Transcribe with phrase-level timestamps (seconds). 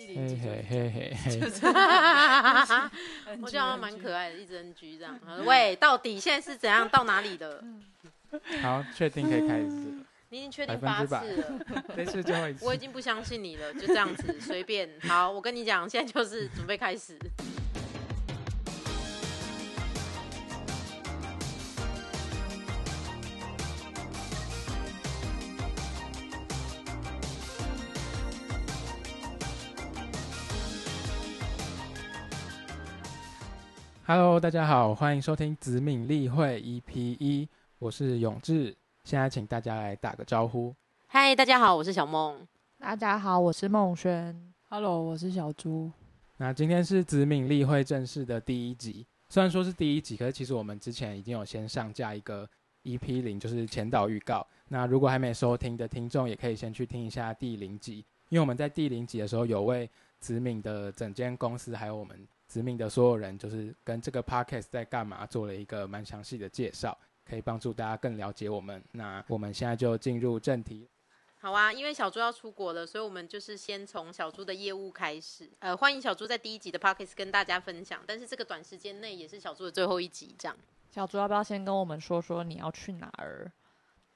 [0.00, 1.40] 嘿嘿嘿嘿嘿，
[3.42, 5.20] 我觉得蛮可爱的，一直 NG 这样。
[5.24, 6.88] 他说喂，到底现在是怎样？
[6.88, 7.62] 到哪里的？
[8.62, 11.60] 好，确定可以开始了， 你已经确定八次了，
[11.94, 12.78] 这次最后一次我已。
[12.78, 14.88] 经不相信你了，就这样子随便。
[15.02, 17.18] 好，我跟你讲，现在就是准备开始。
[34.12, 38.76] Hello，大家好，欢迎收听子敏例会 EP 一，我是永志。
[39.04, 40.74] 现在请大家来打个招呼。
[41.06, 42.44] 嗨，大家好，我是小梦。
[42.76, 44.52] 大家好，我是梦轩。
[44.68, 45.92] Hello，我是小猪。
[46.38, 52.44] 那今天是子敏例会正式的第一集，虽然说是第一集，可是其实我们之前已经有先上架一个
[52.82, 54.44] EP 零，就是前导预告。
[54.66, 59.88] 那如果还没收听的听众，也可以先去听一下第零集，因为我们在第零集的时候有为
[60.18, 68.82] 子敏的整间公司，还有我们子敏的所有人，就是跟这个 podcast 在干嘛做了一个蛮详细的介绍，可以帮助大家更了解我们。
[68.90, 70.88] 那我们现在就进入正题。
[71.38, 75.48] 好啊，因为小猪要出国了，所以我们就是先从小猪的业务开始。
[75.60, 80.56] 呃，欢迎小猪在第一集的 p o c k e t 跟大家分享，但是这个短时间内也是小猪的最后一集，这样。
[80.90, 83.52] 小猪要不要先跟我们说说你要去哪儿？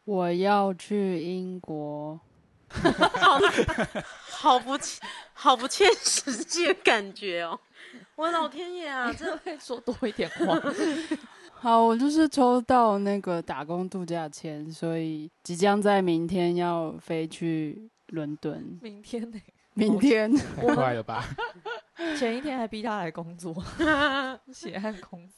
[0.02, 2.18] 我要去英国，
[4.28, 5.00] 好不切，
[5.32, 7.58] 好不切实际的感觉哦！
[8.16, 10.60] 我的老天爷啊， 真的会说多一点话。
[11.52, 18.78] 好，我就是抽到那个打工度假签，所以即将在明天要飞去伦敦。
[18.82, 19.40] 明天呢？
[19.76, 21.24] 明天太快了吧？
[22.16, 23.52] 前一天还逼他来工作，
[24.52, 25.34] 血汗公司。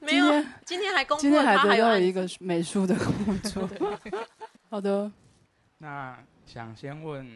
[0.00, 0.26] 没有，
[0.64, 3.68] 今天还工作今天还得到了还有一个美术的工作。
[4.68, 5.10] 好的，
[5.78, 7.26] 那想先问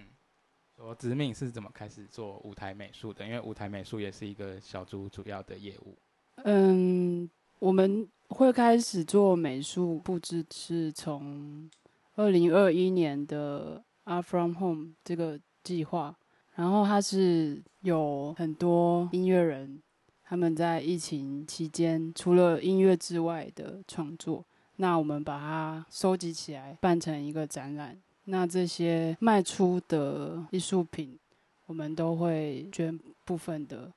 [0.85, 3.25] 说，子敏是怎么开始做舞台美术的？
[3.25, 5.97] 因为舞台美术也是一个小组主要的业务。
[6.45, 7.29] 嗯，
[7.59, 11.71] 我们会开始做美术布置，是从
[12.17, 16.15] 二零二一年的 a r from Home 这个计划，
[16.55, 19.81] 然后它是有很多音乐人
[20.23, 24.45] 他们在疫情期间除了音乐之外的创作，
[24.77, 27.99] 那我们把它收集起来，办成一个展览。
[28.25, 31.19] 那这些卖出的艺术品，
[31.67, 33.93] 我们都会捐部分的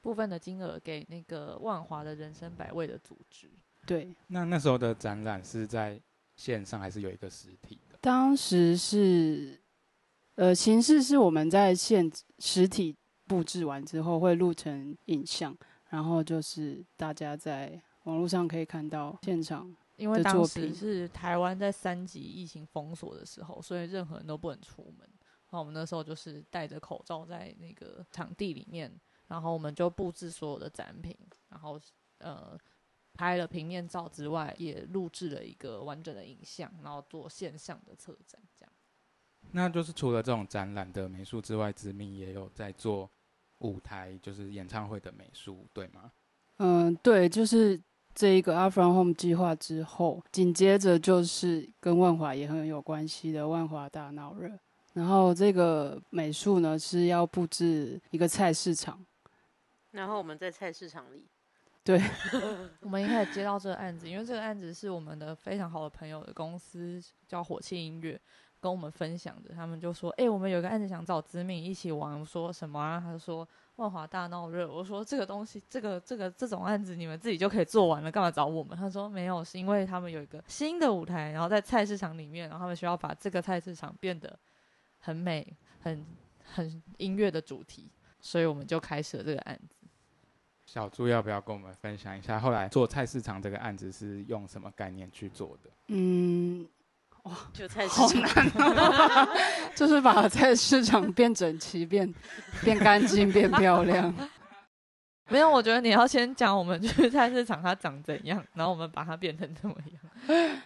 [0.00, 3.48] 部分的金额给那个万华的人生百味的组织。
[3.86, 4.12] 对。
[4.26, 6.00] 那那时候的展览是在
[6.36, 7.96] 线上还是有一个实体的？
[8.00, 9.60] 当时是，
[10.34, 15.56] 呃，形式是我们在现实体布置完之后会录成影像，
[15.90, 19.74] 然后就是大家在网络上可以看到现场。
[19.98, 25.06] 因为当时是台湾在三级疫情封锁的时候，所以任何人都不能出门。
[25.50, 28.90] 那我们那时候就是戴着口罩在那个场地里面，
[29.26, 31.16] 然后我们就布置所有的展品，
[31.48, 31.80] 然后
[32.18, 32.56] 呃
[33.14, 38.72] 拍了平面照之外，也录制了一个完整的影像，然后做线上的策展，这样。
[39.50, 43.10] 那就是除了这种展览的美术之外，子敏也有在做
[43.58, 46.12] 舞台，就是演唱会的美术，对吗？
[46.58, 47.80] 嗯，对，就是
[48.18, 54.50] 这一个 Art from Home 计划之后，紧接着就是跟万华也很有关系的万华大闹热。
[54.94, 59.06] 然后这个美术呢是要布置一个菜市场，
[59.92, 61.28] 然后我们在菜市场里，
[61.84, 62.02] 对，
[62.82, 68.20] 我们一开始接到这个案子，因为这个案子是我们的非常好的朋友的公司叫火气音乐
[68.58, 72.98] 跟我们分享的，他们就说：“哎、我们有个案子想找子敏一起玩。”我说什么啊？
[72.98, 74.70] 他就说万华大闹热。
[74.70, 78.76] 我说这个东西，这个这个这种案子你们自己就可以做完了，干嘛找我们？
[78.76, 84.38] 他说没有，是因为他们有一个新的舞台，然后在菜市场里面，然后他们需要把这个菜市场变得
[84.98, 86.04] 很美、很
[86.44, 87.90] 很音乐的主题，
[88.20, 89.76] 所以我们就开始了这个案子。
[90.66, 95.70] 小朱要不要跟我们分享一下，后来做菜市场这个案子是用什么概念去做的？
[95.86, 96.68] 嗯，
[97.52, 98.22] 就菜市好场。
[98.22, 99.28] 难、
[99.74, 102.12] 就是把菜市场变整齐、变
[102.62, 104.12] 变干净、变漂亮。
[105.30, 110.58] 没有，我觉得你要先讲我们去菜市场它长怎样，然后我们把它变成怎么样。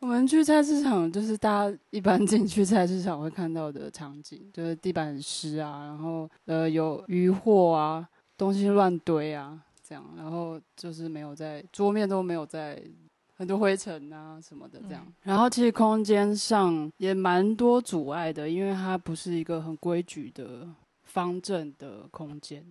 [0.00, 12.82] 我们去菜市场，就是大家一般进去菜市场会看到的场景，就是地板很湿啊，然后呃有鱼货啊，东西乱堆啊，这样，然后就是没有在桌面都没有在
[13.42, 15.04] 很多灰尘啊什么的这样。
[15.04, 20.68] 嗯然后其实空间上也蛮多阻碍的，因为它不是一个很规矩的
[21.02, 22.64] 方正的空间。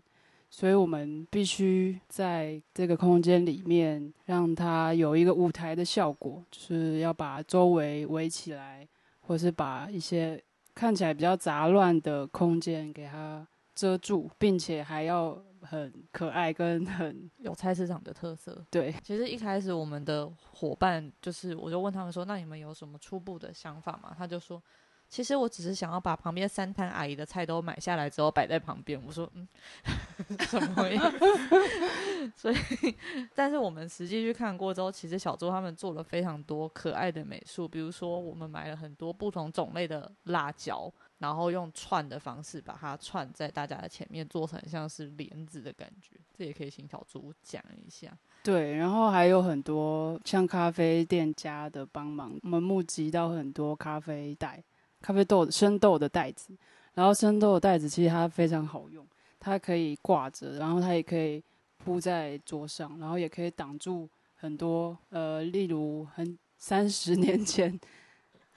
[0.50, 8.88] 所以我们必须在这个空间里面让它有一个舞台的效果，就是要把周围围起来，
[9.20, 10.42] 或是把一些
[10.74, 13.46] 看起来比较杂乱的空间给它
[13.76, 18.66] 遮住，并且还要很可爱跟 很有菜市场的特色。
[18.69, 24.62] 对，其实一开始我们的伙伴就是，我就问他们说：“那你们有什么初步的想法吗？”他就说
[25.08, 29.48] ：“其实我只是想要把旁边三摊阿姨的菜都买下来之后摆在旁边。”我说：“嗯，
[30.48, 32.96] 什么意思？”所以，
[33.34, 40.92] 但是我们实际去看过之后，其实小周他们做了非常多可爱的美术，比如说我们买了很多不同种类的辣椒，
[41.22, 46.16] 然后用串的方式把它串在大家的前面，做成像是帘子的感觉。
[46.36, 48.12] 这也可以请小猪讲一下。
[48.42, 54.64] 对，然后还有很多像咖啡店家的帮忙，我们募集到很多咖啡袋、
[55.00, 56.58] 咖啡豆、生豆的袋子。
[56.96, 59.06] 然后生豆的袋子其实它非常好用，
[59.40, 61.42] 它可以挂着，然后它也可以
[61.78, 67.80] 铺在桌上，然后也可以挡住很多呃，例如很三十年前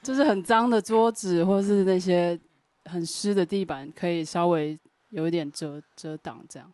[0.03, 2.39] 就是很脏的桌子，或是那些
[2.85, 4.79] 很湿的地板，可以稍微
[5.11, 6.73] 有一点遮遮挡这样。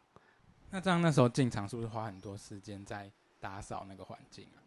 [0.71, 3.11] 那这样那时候进场是不是花很多时间在
[3.41, 4.59] 打扫那个环境啊？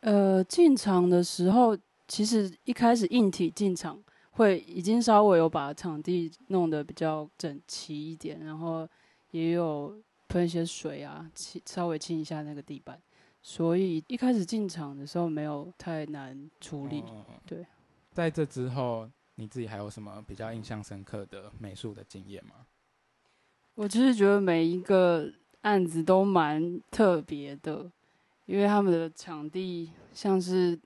[0.00, 1.76] 呃，进场的时候，
[2.06, 8.88] 其实一开始硬体进场会已经稍微有把场地弄得比较整齐一点，然后
[9.32, 12.98] 也有喷一些水啊，清稍微清一下那个地板，
[13.42, 17.00] 所以一开始进场的时候没有太难处理。
[17.00, 17.66] 哦对，
[18.12, 19.10] 在这之后，
[19.40, 22.66] 你自己还有什么比较印象深刻的美术的经验吗？
[23.74, 25.32] 我其实觉得每一个
[25.62, 27.90] 案子都蛮特别的，
[28.44, 30.78] 因为他们的场地像是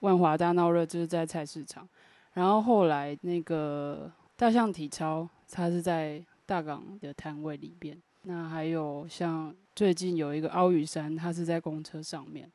[0.00, 1.88] 万华大闹热，就是在菜市场，
[2.32, 7.96] 然后后来那个大象体操，它是在大港的摊位里边。
[8.22, 12.50] 那还有像最近有一个凹雨山，它是在公车上面。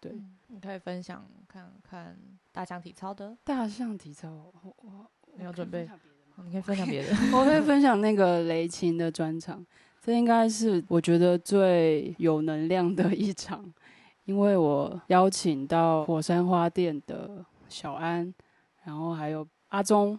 [0.00, 0.34] 对，嗯。
[0.50, 2.16] 你可以分享看看
[2.52, 4.28] 大象体操的，大象体操，
[4.62, 5.06] 我我
[5.36, 5.88] 你有准备
[6.42, 7.14] 你可以分享别的。
[7.36, 9.64] 我可以分享那个雷琴的专场，
[10.00, 13.70] 这应该是我觉得最有能量的一场，
[14.24, 18.32] 因为我邀请到火山花店的小安，
[18.84, 20.18] 然后还有阿忠，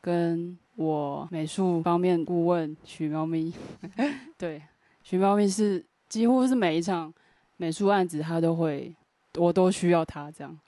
[0.00, 3.54] 跟我美术方面顾问许猫咪，
[4.36, 4.60] 对，
[5.04, 7.14] 许猫咪是几乎是每一场
[7.56, 8.94] 美术案子他都会，
[9.36, 10.58] 我都需要他这样，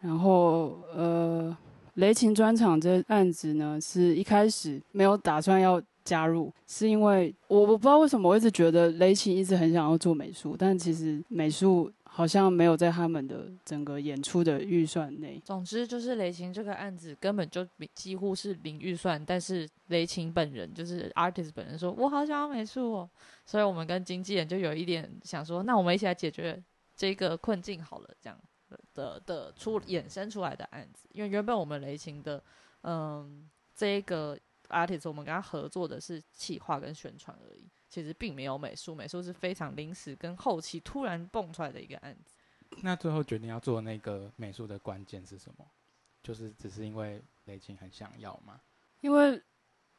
[0.00, 1.56] 然后呃。
[1.94, 15.42] 雷琴专场这案子呢，是一开始没有打算要加入，是因为我我不知道为什么我一直觉得雷琴一直很想要做美术，但其实美术好像没有在他们的整个演出的预算内。
[15.44, 23.10] 总之就是雷琴这个案子根本就比几乎是零预算，但是雷琴本人就是 artist 本人说，我好想要美术哦，
[23.44, 26.62] 所以我们跟经纪人就有一点想说，那我们一起来解决
[26.94, 28.38] 这个困境好了，这样
[28.94, 32.40] 的的出衍生出来的案子，因为原本我们雷琴的
[32.82, 34.38] 嗯这个
[34.68, 42.34] artist 我们跟他合作的是企划跟宣传而已，其实并没有美术，美术是非常临时跟后期突然蹦出来的一个案子。
[42.82, 45.64] 那最后决定要做那个美术的关键是什么？
[46.20, 48.60] 就是只是因为雷琴很想要吗？
[49.00, 49.40] 因为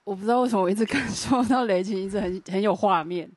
[0.03, 3.31] 我不知道为什么我一直 感受到雷琴一直很很有画面，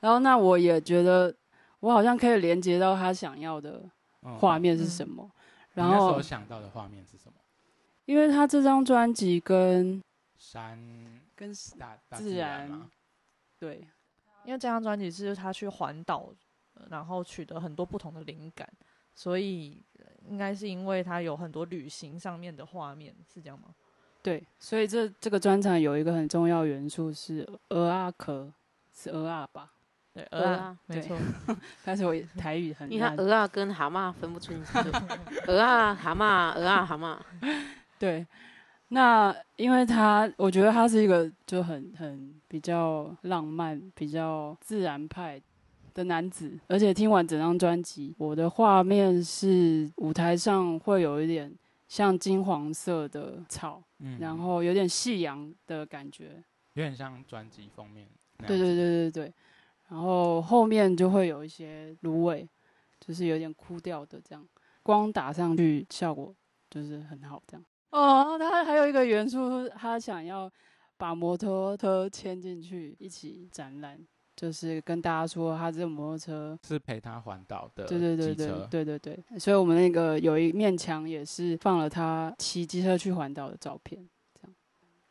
[0.00, 1.32] 然后那我也觉得
[1.78, 3.88] 我好像可以连接到他想要的
[4.22, 5.30] 嗯画面是什么，
[5.74, 7.34] 然你那时后候想到的画面是什么？
[8.06, 10.02] 因为他这张专辑跟
[10.36, 10.76] 山
[11.36, 12.90] 跟大大自然吗？
[13.60, 13.86] 对
[14.44, 16.32] 因为这张专辑是他去环岛，
[16.74, 18.68] 呃然后取得很多不同的灵感，
[19.14, 23.68] 所以呃应该是因为他有很多旅行上面的画面，是这样吗？
[24.22, 28.52] 对，所以这这个专场有一个很重要元素是鹅啊壳，
[28.92, 29.70] 是鹅啊吧？
[30.12, 31.16] 对，鹅鹅啊没错，
[31.84, 34.78] 但是我台语很你看烂鹅啊跟蛤蟆分不清楚，
[35.46, 37.18] 鹅啊蛤蟆，鹅啊蛤蟆，
[37.98, 38.26] 对，
[38.92, 45.40] 那因为他，我觉得他是一个就很很比较浪漫、比较自然派
[45.94, 51.54] 的男子，而且听完整张专辑，我的画面是舞台上会有一点
[51.86, 56.42] 像金黄色的草，嗯然后有点夕阳的感觉。
[56.74, 58.08] 有点像专辑封面。
[58.38, 59.34] 对对对对对，
[59.88, 62.48] 然后后面就会有一些芦苇，
[62.98, 64.44] 就是有点枯掉的这样，
[64.82, 66.34] 光打上去效果
[66.68, 67.64] 就是很好这样。
[67.90, 70.50] 哦，他还有一个元素，他想要
[70.96, 73.98] 把摩托车牵进去一起展览，
[74.36, 76.58] 就是跟大家说他这个摩托车。
[76.66, 84.08] 是陪他环岛的对对对对对对对，所以我们那个有一面墙也是放了他骑机车去环岛的照片。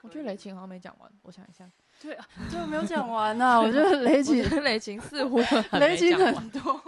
[0.02, 1.70] 我觉得雷琴好像没讲完，我想一下，
[2.02, 5.40] 对啊，这没有讲完呢、我觉得雷我琴雷琴似乎
[5.78, 6.82] 雷琴没讲完很多。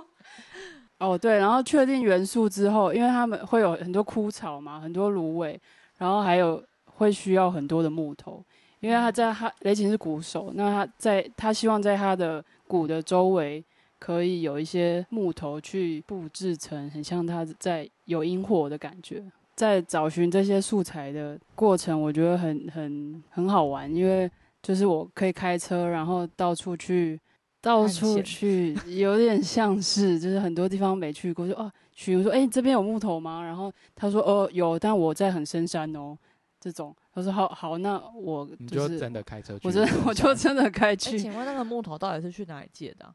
[0.99, 5.59] 哦，对，然后确定元素之后，因为他们会有很多枯草嘛，很多芦苇，
[6.01, 8.43] 然后还有会需要很多的木头，
[8.79, 13.63] 因为他在他雷琴是鼓手，那他在他希望在他的鼓的周围
[13.99, 19.23] 可以有一些木头去布置成很像他在有萤火的感觉。
[19.55, 24.27] 在找寻这些素材的过程，我觉得很很很好玩，因为
[24.63, 27.19] 就是我可以开车，然后到处去。
[27.63, 31.71] 到处去，有点像是，就是很多地方没去过，就哦，
[32.03, 33.43] 询说，哎，这边有木头吗？
[33.43, 36.17] 然后他说，哦，有，但我在很深山哦，
[36.59, 36.95] 这种。
[37.13, 41.19] 他说，好好，那我你就真的开车去，我真我就真的开去。
[41.19, 43.13] 请问那个木头到底是去哪里借的？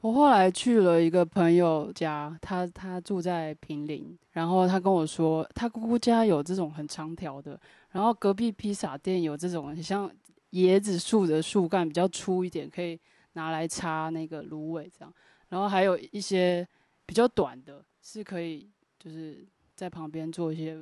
[0.00, 10.10] 我后来去了一个朋友家，他他住在平林，然后他跟我说，他姑姑家有这种很长条的，然后隔壁披萨店有这种很像
[10.52, 12.98] 椰子树的树干，比较粗一点，可以。
[13.36, 15.12] 拿来插那个芦苇这样，
[15.48, 16.64] 然后还有一些
[17.04, 19.44] 比较短的，是可以就是
[19.74, 20.80] 在旁边做一些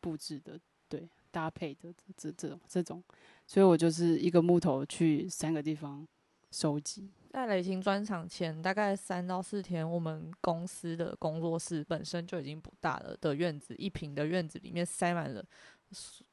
[0.00, 3.02] 布置的，对，搭配的这这种这种，
[3.46, 6.06] 所以我就是一个木头去三个地方
[6.52, 7.10] 收集。
[7.30, 15.44] 在雷霆专场前大概三到四天，我们公司的工作室本身就已经不大了的院子，一平的院子里面塞满了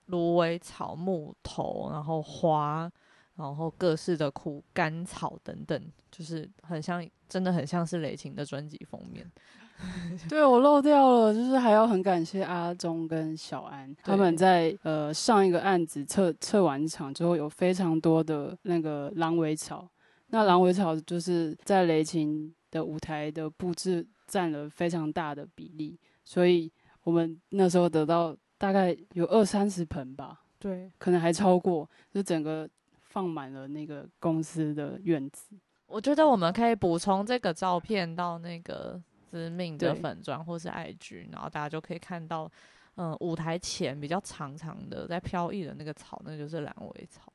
[0.08, 2.92] 芦苇草、木头，然后花。
[3.36, 9.32] 然后各式的枯干草等等，就是很像，真的很像是雷霆的专辑封面。
[10.28, 19.90] 对我漏掉了，就是还要很感谢阿忠跟小安，他们在呃上一个案子测测完场之后，有非常多的那个狼尾草。
[20.28, 26.72] 那狼尾草就是在雷琴的舞台的布置占了非常大的比例，所以
[27.04, 32.70] 我们那时候得到大概有二三十盆吧，对，可能还超过，就整个。
[33.10, 35.56] 放满了那个公司的院子，
[35.88, 42.50] 我觉得我们可以补充这个照片到那个知命的粉砖或是 IG，然后大家就可以看到，
[42.96, 47.32] 嗯，舞台前比较长长的在飘逸的那个草，那就是蓝尾草。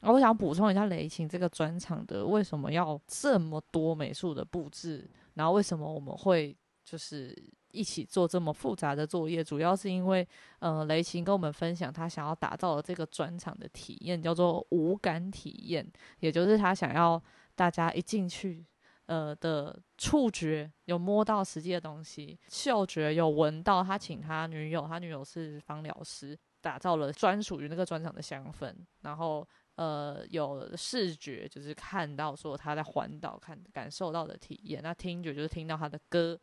[0.00, 7.36] 然后我想补充一下雷琴这个专场的为什么要这么多美术的布置，然后为什么我们会就是。
[7.74, 17.18] 一起做这么复杂的作业，主要是因为，呃，雷琴跟我们分享他想要打造的这个专场的体验叫做无感体验，也就是他想要
[17.54, 18.62] 大家一进去，
[19.06, 36.38] 呃的触觉有摸到实际的东西，嗅觉有闻到他请他女友，他女友是芳疗师，打造了专属于那个专场的香氛，然后呃有视觉就是看到说他在环岛看感受到的体验，那听觉就是听到他的歌。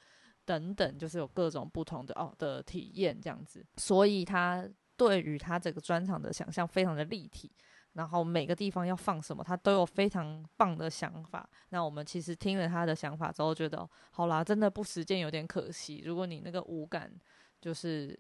[0.46, 7.52] 等等，就是有各种不同的哦的体验这样子，所以他对于他这个专场的想象非常的立体，
[8.00, 11.48] 然后每个地方要放什么，他都有非常棒的想法。
[11.68, 16.02] 那我们其实听了他的想法之后，觉得好啦，真的不实践有点可惜。
[16.06, 17.12] 如果你那个五感
[17.60, 18.18] 就是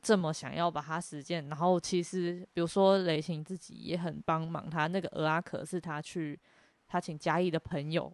[0.00, 6.40] 这么想要把它实践，然后其实比如说雷霆自己也很帮忙，他那个鹅阿可是他去
[6.86, 8.10] 他请嘉义的朋友。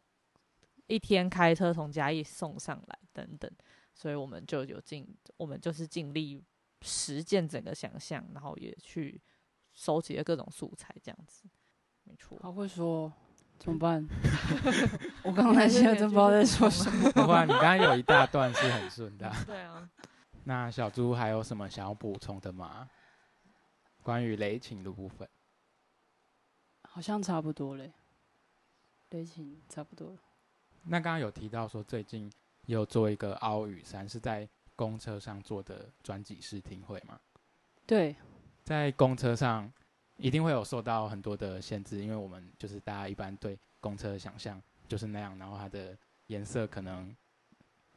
[0.89, 3.49] 一天开车从嘉义送上来等等，
[3.95, 5.07] 所以我们就有尽，
[5.37, 6.43] 我们就是尽力
[6.83, 9.23] 实践整个想象，然后也去
[9.81, 11.45] 收集了各种素材，这样子，
[12.05, 12.39] 没错。
[12.43, 13.11] 他会说
[13.59, 14.07] 怎么办？
[15.25, 17.11] 我刚才现在真不知道在说什么。
[17.13, 19.33] 不然你刚刚有一大段是很顺的。
[19.49, 19.89] 对啊。
[20.45, 22.91] 那小猪还有什么想要补充的吗？
[24.03, 25.27] 关于雷情的部分，
[26.83, 27.91] 好像差不多嘞。
[29.09, 30.15] 雷情差不多。
[30.83, 32.31] 那刚刚有提到说，最近
[32.67, 34.47] 有做一个凹雨山，是在
[34.77, 37.19] 公车上做的专辑试听会吗？
[37.87, 38.15] 对，
[38.71, 39.69] 在公车上
[40.17, 45.99] 一定会有受到很多的限制，因为我们就是大家一般对公车的想象就是那样，然后它的
[46.29, 47.13] 颜色可能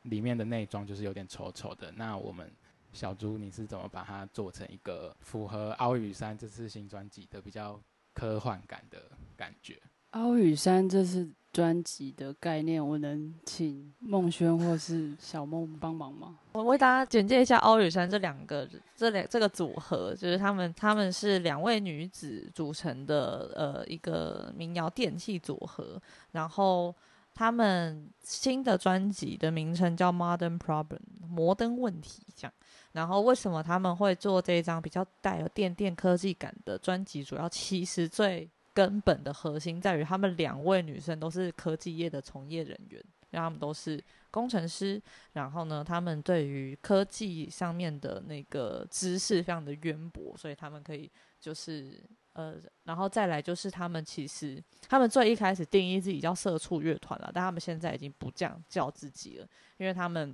[0.02, 1.92] 里面的内装就是有点丑丑的。
[1.92, 2.52] 那我们
[2.92, 7.80] 小猪，你是怎么把它做成一个符合凹雨山这次新专辑的比较
[8.12, 9.00] 科幻感的
[9.38, 9.80] 感觉？
[10.14, 11.30] 凹雨山这是。
[11.54, 16.36] 专辑的概念，我能请孟轩或是小梦帮忙吗？
[16.54, 26.94] 我为大家简介一下奥雨山这两个这两这个组合，就是他们他们是两位女子组成的呃一个民谣电器组合，然后
[27.36, 32.54] 他们新的专辑的名称叫 Modern Problem 摩登问题，这样。
[32.94, 37.24] 然后为什么他们会做这一张比较带有电电科技感的专辑？
[37.24, 43.00] 主要其实最根本的核心在于，她们两位女生都是科技业的从业人员，
[43.32, 45.02] 因为她们都是工程师。
[45.34, 52.04] 然后呢，她们对于科技上面的那个知识非常的渊博，所以她们可以就是
[52.34, 60.34] 呃，然后再来就是她们其实她们最一开始定义自己叫社畜乐团了，但她们现在已经不这样叫自己了，因为他们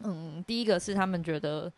[0.00, 1.72] 嗯，第一个是他们觉得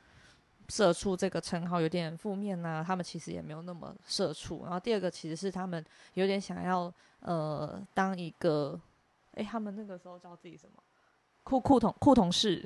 [0.69, 4.63] 社畜这个称号有点负面呐、他们其实也没有那么社畜。
[4.65, 5.85] 然后第二个其实是他们
[6.15, 8.79] 有点想要呃当一个，
[9.33, 10.83] 诶，他们那个时候叫自己什么？
[11.43, 12.63] 酷酷同酷同事，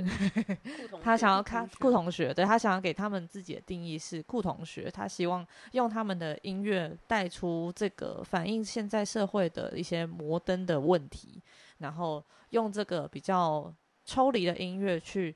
[1.01, 11.41] 他想要看酷同学，对他想要给他们自己的定义是酷同学，他希望用他们的音乐带出这个反映现在社会的一些摩登的问题，
[11.79, 13.73] 然后用这个比较
[14.05, 15.33] 抽离的音乐去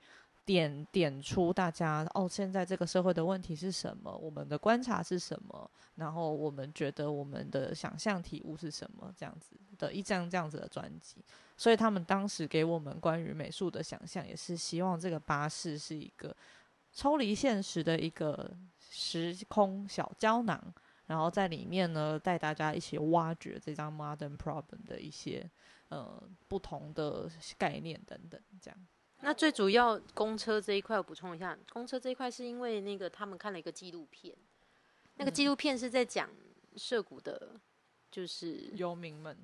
[0.46, 11.16] 点点出大家哦，现在这个社会的问题是什么，我们的观察是什么，然后我们觉得我们的想象体悟是什么，这样子的一张这样子的专辑。
[11.56, 16.34] 所以他们当时给我们关于美术的想象，也是希望这个巴士是一个
[16.92, 18.48] 抽离现实的一个
[18.78, 20.62] 时空小胶囊，
[21.06, 25.50] 然后在里面呢带大家一起挖掘这张 Modern Problem 的一些
[25.88, 28.78] 呃不同的概念等等，这样。
[29.20, 34.37] 那最主要公车这一块，我补充一下，公车这一块是因为那个他们看了一个纪录片，
[35.14, 36.28] 那个纪录片是在讲
[36.76, 37.52] 涉谷的，
[38.11, 39.37] 就是游民们，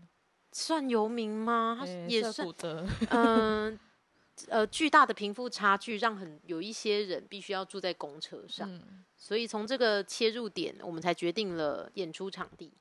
[0.53, 1.77] 算游民吗？
[1.81, 3.79] 他也算谷的，嗯
[4.49, 12.73] 呃巨大的贫富差距，让很有一些人必须要住在公车上，嗯，所以从这个切入点，我们才决定了演出场地。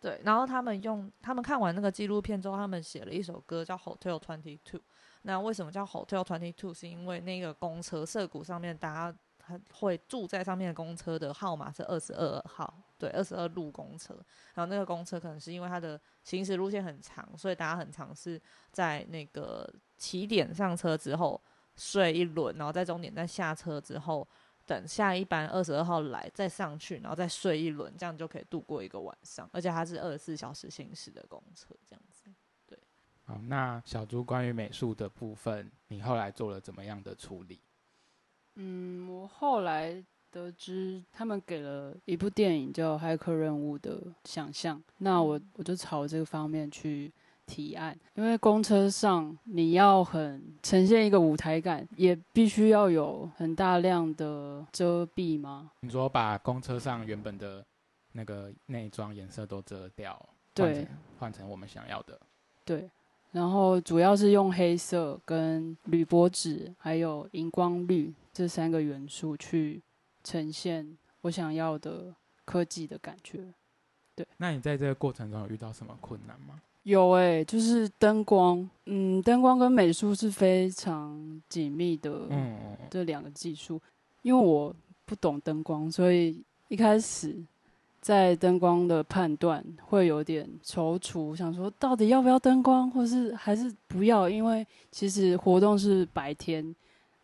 [0.00, 0.20] 对。
[0.24, 4.80] 然后他们用他们看完那个纪录片之后，他们写了一首歌叫《Hotel Twenty Two》。
[5.26, 6.72] 那为什么叫 Hotel Twenty Two？
[6.72, 14.14] 是因为那个公车涩谷上面大家他会住在上面的公车的号码是二十二号，对，二十二路公车。
[14.54, 18.40] 然后那个公车可能是因为它的行驶路线很长，所以大家很常是
[18.70, 19.68] 在那个
[19.98, 21.40] 起点上车之后
[21.74, 24.26] 睡一轮，然后在终点站下车之后，
[24.64, 29.50] 等下一班二十二号来再上去，然后再睡一轮，这样就可以度过一个晚上。
[29.52, 32.30] 而且它是二十四小时行驶的公车，这样子。
[33.26, 37.58] 好，那小猪关于美术的部分，你后来做了怎么样的处理？
[38.54, 47.12] 嗯，我后来得知他们给了一部电影叫《骇客任务》的想象，那我我就朝这个方面去
[47.46, 55.72] 提案，因为公车上你要很呈现一个舞台感，也必须要有很大量的遮蔽吗？
[55.80, 57.64] 你说把公车上原本的
[58.12, 60.14] 那个内装颜色都遮掉，
[60.54, 62.18] 换对成换成我们想要的。
[62.64, 62.90] 对，
[63.32, 69.82] 然后主要是用黑色、跟铝箔纸还有荧光绿这三个元素去
[70.24, 73.44] 呈现我想要的科技的感觉。
[74.14, 76.60] 对那你在这个过程中有遇到什么困难吗？
[76.84, 83.80] 有诶、就是灯光，嗯，灯光跟美术是非常紧密的嗯，这两个技术。
[84.22, 87.36] 因为我不懂灯光，所以一开始
[88.06, 94.28] 在灯光的判断会有点踌躇，想说到底要不要灯光，或是还是不要？
[94.30, 96.72] 因为其实活动是白天，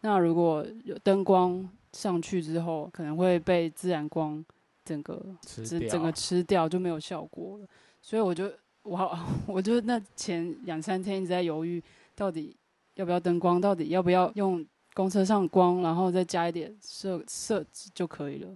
[0.01, 4.45] 那如果有灯光上去之后，可能会被自然光
[4.85, 7.67] 整个吃整整个吃掉，就没有效果了。
[8.01, 8.51] 所以我就
[8.83, 9.17] 我好
[9.47, 11.81] 我就那前两三天一直在犹豫，
[12.17, 12.57] 到底
[12.97, 18.49] 要不要灯光，到底要不要用公车上光，然后再加一点设设置就可以了。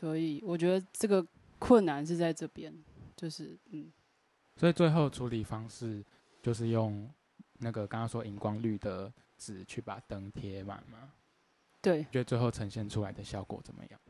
[0.00, 1.22] 所以我觉得这个
[1.58, 2.72] 困难是在这边，
[3.14, 3.92] 就是嗯，
[4.56, 6.02] 所以最后处理方式
[6.40, 7.06] 就是用
[7.58, 11.12] 那个刚刚说荧光绿的纸去把灯贴满嘛。
[11.82, 14.00] 对，觉得最后呈现出来的效果怎么样？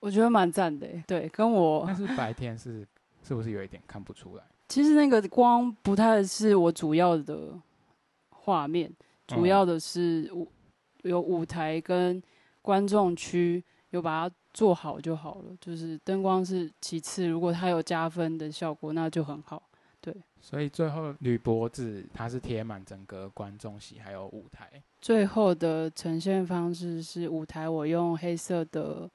[0.00, 1.04] 我觉得蛮赞的欸。
[1.06, 2.84] 对，跟我但是白天是
[3.22, 4.44] 是不是有一点看不出来？
[4.68, 7.56] 其实那个光不太是我主要的
[8.30, 8.92] 画面，
[9.28, 10.50] 主要的是舞
[11.02, 12.20] 有舞台跟
[12.60, 19.62] 观众区有把它做好就好了，就是灯光是其次，如果它有加分的效果，那就很好。
[20.02, 24.82] 对所以最后铝箔纸它是贴满整个观众席还有舞台。
[24.98, 29.10] 最后的呈现方式是舞台，我用黑色的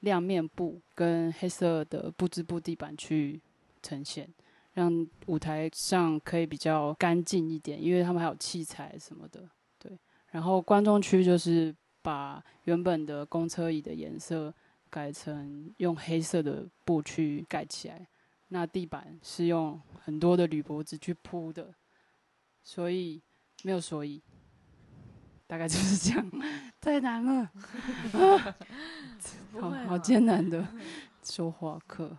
[0.00, 3.40] 亮面布跟黑色的布织布地板去
[3.82, 4.28] 呈现，
[4.74, 9.42] 让舞台上可以比较干净一点，因为他们还有器材什么的。
[9.80, 9.98] 对，
[10.30, 11.74] 然后观众区就是
[12.08, 14.54] 把原本的公车椅的颜色
[14.88, 18.08] 改成用黑色的布去盖起来，
[18.48, 21.74] 那地板是用很多的铝箔纸去铺的，
[22.62, 23.22] 所以
[23.62, 24.22] 没有所以。
[25.46, 26.30] 大概就是这样，
[26.80, 27.50] 太难了，
[29.60, 30.66] 好好艰难的
[31.22, 32.16] 说话课。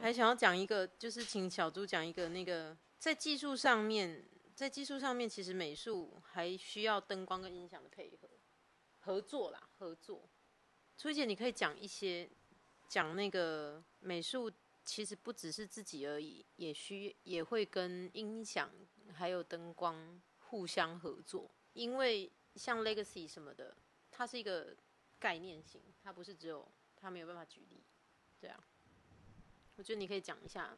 [0.00, 4.24] 还想要讲一个，就是请小猪讲一个那个在技术上面，
[4.54, 8.21] 在技术上面，其实美术还需要灯光跟音响的配合
[9.02, 10.28] 合作啦，合作。
[10.96, 12.28] 初姐，你可以讲一些
[12.88, 14.50] 讲那个美术，
[14.84, 18.70] 其实不只是自己而已，也需也会跟音响
[19.12, 23.76] 还有灯光互相合作，因为像 Legacy 什么的，
[24.10, 24.76] 它是一个
[25.18, 27.82] 概念型，它不是只有它没有办法举例，
[28.40, 28.64] 对啊，
[29.76, 30.76] 我觉得你可以讲一下，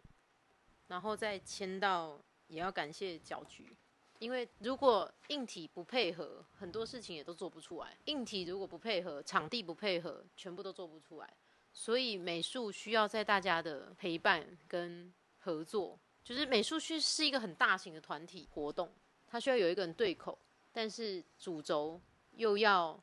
[0.87, 3.76] 然后再签到也要感谢搅局，
[4.18, 7.96] 因为如果硬体不配合，很多事情也都做不出来。
[8.07, 11.37] 硬体如果不配合，场地不配合，全部都做不出来。
[11.72, 18.90] 所以美术需要在大家的陪伴跟合作，就是美术是是一个很大型的团体活动，
[19.27, 20.38] 它需要有一个人对口，
[20.72, 22.00] 但是主轴
[22.37, 22.98] 又要，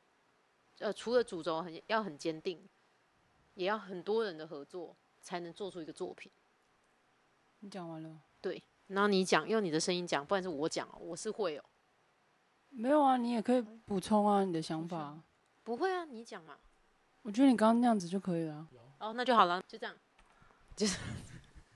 [0.80, 2.66] 呃，除了主轴很要很坚定，
[3.56, 6.32] 也要很多人的合作才能做出一个作品。
[7.60, 8.22] 你讲完了？
[8.40, 11.64] 对，然后你讲，用你的声音讲，不然是我讲哦，我是会哦。
[12.70, 15.20] 没有啊，你也可以补充啊，你的想法。
[15.64, 16.56] 不会啊，你讲嘛。
[17.22, 18.68] 我觉得你刚刚那样子就可以了。
[19.00, 19.96] 哦，那就好了，就这样。
[20.76, 20.98] 就是。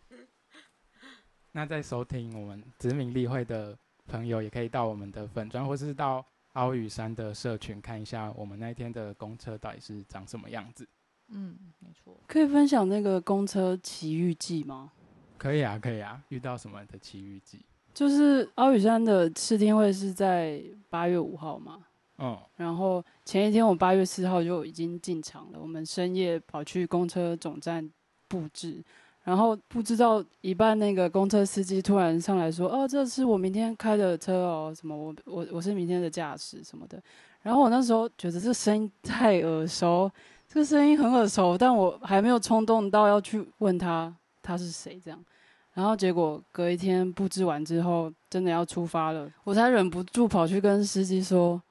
[1.54, 10.88] 那在收听我们殖民例会的朋友，也可以到我们的粉砖，或是到鳌屿山的社群看一下，我们那一天的公车到底是长什么样子。
[11.28, 12.17] 嗯，没错。
[12.28, 14.91] 可以分享那个公车奇遇记吗？
[15.38, 16.21] 可以啊，可以啊。
[16.30, 17.60] 遇到什么的奇遇记？
[17.93, 21.80] 就是鳌屿山的试听会是在八月五号嘛。
[22.17, 25.60] 嗯，然后前一天我八月四号就已经进场了。
[25.62, 27.89] 我们深夜跑去公车总站
[28.28, 28.84] 布置，
[29.24, 37.02] 然后不知道一半那个公车司机突然上来说：“哦，这是我明天开的车哦，什么我我我是明天的驾驶什么的。”
[37.43, 40.10] 然后我那时候觉得这声音太耳熟，
[40.48, 44.13] 这个声音很耳熟，但我还没有冲动到要去问他
[44.45, 45.25] 他是谁这样。
[45.73, 51.62] 然后结果隔一天布置完之后，真的要出发了，我才忍不住跑去跟司机说。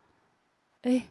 [0.82, 1.02] 哎，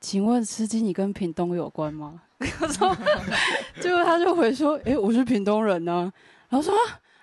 [0.00, 2.22] 请问司机，你跟屏东有关吗？
[2.38, 2.96] 我说，
[3.82, 6.10] 结果他就回说，哎，我是屏东人呢。
[6.48, 6.74] 然后说，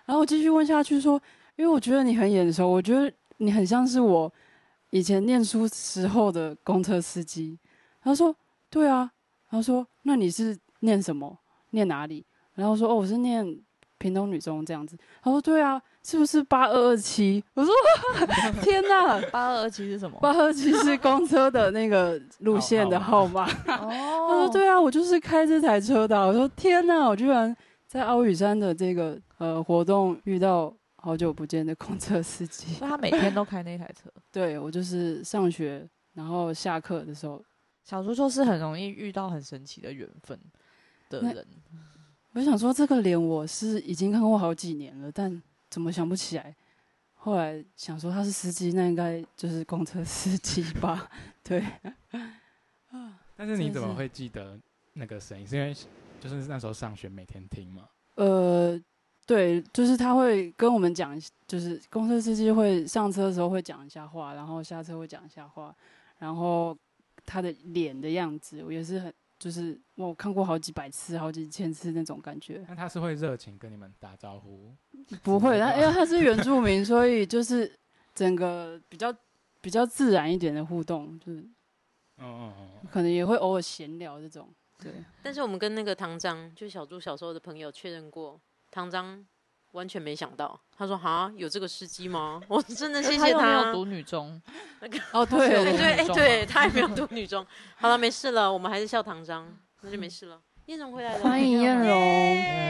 [0.05, 1.19] 然后我继续问下去说，
[1.55, 4.31] 因为我觉得你很眼熟，我觉得你很像是我
[4.91, 7.58] 以前念书时候的公车司机。
[8.03, 8.36] 他说，
[8.69, 9.12] 对啊。
[9.49, 11.39] 然后说，那你是念什么？
[11.71, 12.23] 念哪里？
[12.53, 13.60] 然后说，哦，我是念
[13.97, 14.97] 屏东女中这样子。
[15.21, 15.81] 他说，对啊。
[16.08, 17.43] 是不是八二二七？
[17.55, 17.73] 我说
[18.62, 20.15] 天哪， 八二二七是什么？
[20.21, 23.43] 八二七是公车的那个路线的号码。
[23.65, 23.89] 哦，
[24.29, 26.15] 他说对啊，我就是开这台车的。
[26.27, 32.75] 我说天哪，我居然在奥羽山的这个呃活动遇到好久不见的公车司机。
[32.79, 34.08] 他每天都开那台车？
[34.31, 37.43] 对，我就是上学然后下课的时候，
[37.84, 40.39] 小猪就是很容易遇到很神奇的缘分
[41.10, 41.47] 的人。
[42.36, 45.41] 我想说这个脸我是已经看过好几年了，但。
[45.67, 46.56] 怎么想不起来？
[47.15, 51.10] 后来想说他是司机，那应该就是公车司机吧？
[51.43, 51.62] 对。
[53.36, 54.58] 但是你怎么会记得
[54.93, 55.45] 那个声音？
[55.45, 55.76] 是因为
[56.21, 57.89] 就是那时候上学每天听吗？
[58.13, 58.80] 呃，
[59.26, 65.76] 对，就是他会跟我们讲，就是公车司机会上车的时候会讲一下话，然后下车会讲一下话，
[66.19, 66.78] 然后
[67.26, 69.13] 他的脸的样子，我也是很。
[69.38, 72.65] 就是我看过好几百次、好几千次那种感觉。
[72.67, 74.74] 那他是会热情跟你们打招呼？
[75.24, 77.71] 不会，他因为他是原住民，所以就是
[78.13, 79.13] 整个比较
[79.62, 81.39] 比较自然一点的互动，就是，
[82.17, 84.50] 嗯嗯嗯，可能也会偶尔闲聊这种。
[84.80, 84.91] 对。
[85.21, 88.39] 但是我们跟那个唐章，就小猪小时候的朋友确认过，
[88.71, 89.26] 唐章
[89.75, 93.41] 完全没想到，他说：“哈，有这个司机吗？” 我真的谢谢他。
[93.45, 94.41] 没有读女中。
[95.11, 97.45] 哦，对对 对，哎，对他也没有读女中。
[97.75, 99.45] 好了，没事了，我们还是笑唐章，
[99.81, 100.41] 那就没事了。
[100.67, 101.88] 燕荣回来了，欢迎燕荣，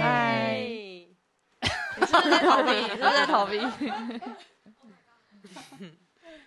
[0.02, 0.58] 嗨。
[1.98, 2.72] 你是不是在逃避？
[2.82, 3.62] 是不是在逃避？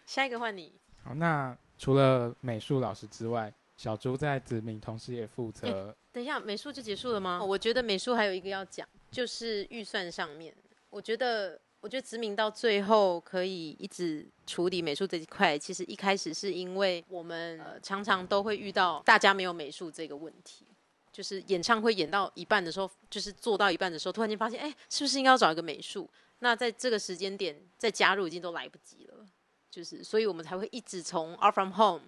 [0.04, 0.72] 下一个换你。
[1.04, 5.96] 好，那除了美术老师之外，小朱在子明同时也负责。
[6.12, 7.42] 等一下，美术就结束了吗？
[7.42, 10.54] 我觉得美术还有一个要讲，就是预算上面，
[10.90, 11.60] 我觉得。
[11.80, 20.66] 我觉得殖民到最后可以一直处理美术这一块，其实一开始是因为我们常常都会遇到大家没有美术这个问题，
[21.12, 26.10] 就是演唱会演到一半的时候，就是做到一半的时候，突然间发现，哎，是不是应该要找一个美术？
[26.40, 29.24] 那在这个时间点再加入已经都来不及了，
[29.70, 32.00] 就是所以我们才会一直从《Art from Home》、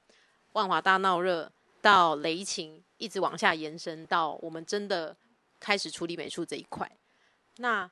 [0.54, 1.48] 万华大闹热
[1.80, 5.16] 到雷琴，一直往下延伸到我们真的
[5.60, 6.90] 开始处理美术这一块。
[7.58, 7.88] 那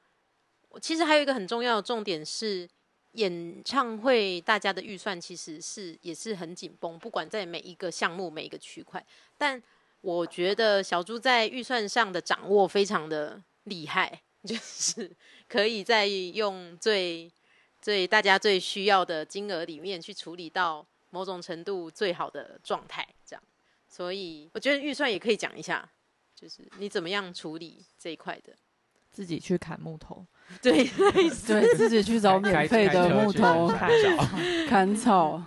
[0.81, 2.69] 其实还有一个很重要的重点是，
[3.13, 9.05] 演唱会大家的预算其实是也是很紧绷，不管在每一个项目每一个区块。
[9.37, 9.63] 但
[10.01, 15.11] 我觉得小猪在预算上的掌握非常的厉害，就是
[15.49, 17.31] 可以在用最
[17.81, 23.43] 最大家最需要的金额里面去处理到某种程度最好的状态，这样。
[23.89, 25.91] 所以我觉得预算也可以讲一下，
[26.39, 28.55] 就是你怎么样处理这一块的。
[29.11, 30.25] 自己去砍木头，
[30.63, 33.91] 对对，自己去找免费的木头砍
[34.69, 35.43] 砍草，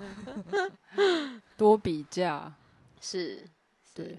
[1.56, 2.54] 多比价
[3.00, 3.48] 是，
[3.94, 4.18] 对。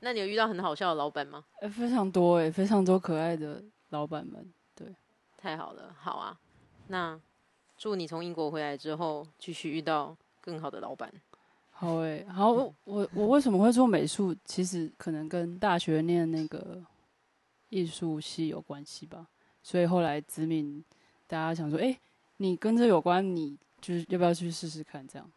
[0.00, 1.44] 那你有遇到很好笑的老板吗？
[1.60, 4.52] 哎、非常多哎、非常多可爱的老板们。
[4.76, 4.94] 对
[5.36, 6.38] 太好了，好啊。
[6.88, 7.18] 那
[7.76, 11.10] 祝你从英国回来之后，继续遇到更好的老板。
[11.76, 14.34] 好诶、好，我我我为什么会做美术？
[14.44, 16.80] 其实可能跟大学念那个
[17.68, 19.26] 艺术系有关系吧。
[19.60, 20.82] 所以后来子敏，
[21.26, 21.98] 大家想说，诶，
[22.36, 25.06] 你跟这有关，你就是要不要去试试看？
[25.06, 25.28] 这样，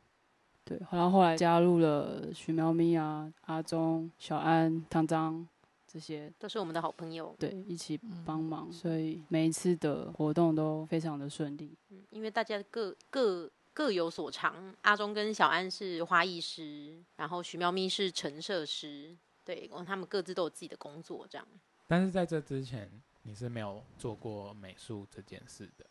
[0.64, 0.80] 对。
[0.92, 5.46] 然后后来加入了徐喵咪啊、阿忠、小安、唐张
[5.88, 7.36] 这些，都是我们的好朋友。
[7.40, 11.76] 对，一起嗯帮忙，所以每一次的活动都非常的顺利。
[11.90, 14.74] 嗯，因为大家各各各有所长。
[14.82, 21.48] 阿忠跟小安是花艺师，然后徐喵咪是陈设师，对，他们各自都有自己的工作，这样。
[21.86, 22.90] 但是在这之前，
[23.22, 25.86] 你是没有做过美术这件事的。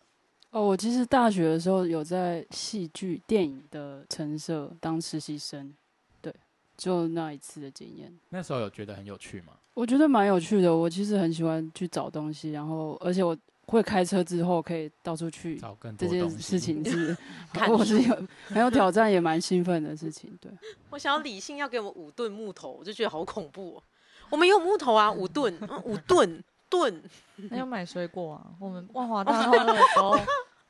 [0.51, 5.72] 哦，我其实大学的时候有在戏剧、电影的陈设当实习生，
[6.20, 6.35] 对，
[6.77, 9.53] 就那一次的经验，那时候有觉得很有趣吗？
[9.75, 10.75] 我觉得蛮有趣的。
[10.75, 16.42] 我其实很喜欢去找东西，然后而且我会开车之后可以到处去，找更这件多东西。
[16.42, 17.16] 事情是
[17.52, 20.37] 看 我是有很有挑战，也蛮兴奋的事情。
[20.40, 20.50] 对，
[20.90, 23.83] 我想要理性要给我们五吨木头，我就觉得好恐怖、哦。
[24.31, 27.02] 我们有木头啊，五吨，嗯五吨吨。
[27.50, 28.46] 那要买水果啊！
[28.59, 30.18] 我们万华 大道那个时候，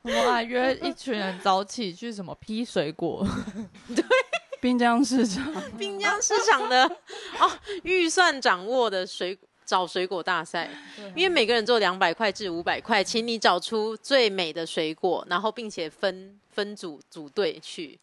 [0.03, 3.27] 我们还约一群人早起去什么批水果，
[3.95, 4.03] 对
[4.59, 6.83] 滨江市场，滨江市场的
[7.39, 7.51] 哦，
[7.83, 10.69] 预算掌握的水找水果大赛，
[11.13, 17.99] 因为每个人只有两百块至五百块，请你找出最美的水果，然后并且分分组组队去，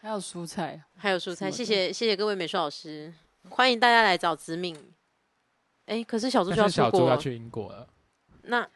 [0.00, 1.50] 还有蔬菜，还有蔬菜。
[1.50, 3.12] 谢谢谢谢各位美术老师，
[3.48, 4.76] 欢迎大家来找子敏。
[5.86, 7.88] 哎，可是小猪就要出国小，猪要去英国了，
[8.42, 8.68] 那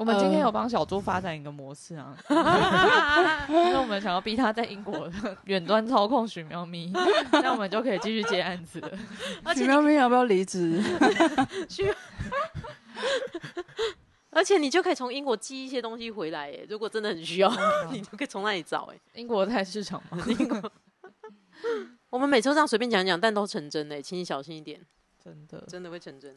[0.00, 2.16] 我们今天呃有帮小猪发展一个模式啊，
[3.50, 5.06] 因为我们想要逼他在英国
[5.44, 6.90] 远端操控许喵咪，
[7.32, 8.90] 那我们就可以继续接案子了。
[9.44, 10.82] 而且许苗咪要不要离职？
[14.30, 17.52] 而且你就可以从英国寄一些东西回来，哎，如果真的很需要，
[17.92, 18.98] 你就可以从那里找，哎。
[19.12, 20.16] 英国菜市场嘛，
[22.08, 24.80] 我们每周这样随便讲讲，但都成真的，请你小心一点。
[25.22, 25.62] 真的。
[25.68, 26.34] 真的会成真。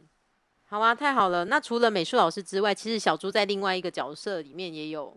[0.73, 1.45] 好啊，太好了。
[1.45, 5.15] 那除了美术老师之外，其实小猪在另外一个角色里面也有，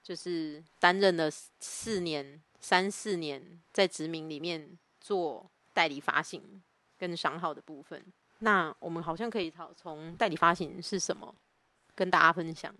[0.00, 6.62] 就是担任了四年、三四年，在殖民里面做代理发行
[6.96, 8.00] 跟商号的部分。
[8.38, 11.34] 那我们好像可以讨从代理发行是什么
[11.96, 12.72] 跟大家分享。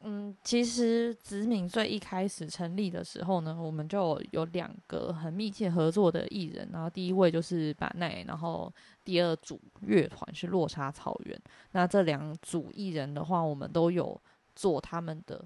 [0.00, 8.72] 嗯，其实子敏最一开始成立的时候呢，我们就有两个很密切合作的艺人，然后第一位就是板奈，然后
[9.04, 11.36] 第二组乐团是落差草原。
[11.72, 14.20] 那这两组艺人的话，我们都有
[14.54, 15.44] 做他们的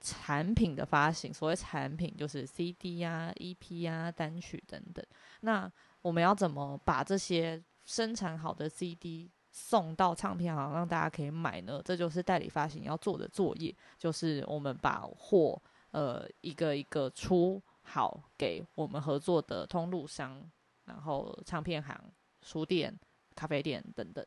[0.00, 5.04] 产品的发行，所谓产品就是 CD 呀、EP 呀、单曲等等。
[5.40, 11.80] 那我们要怎么把这些生产好的 CD 送到唱片行让大家可以买呢？
[11.82, 15.58] 这就是代理发行要做的作业，就是我们把货
[15.92, 20.38] 呃一个一个出好给我们合作的通路商，
[20.84, 21.98] 然后唱片行、
[22.42, 22.94] 书店、
[23.34, 24.22] 咖啡店等等。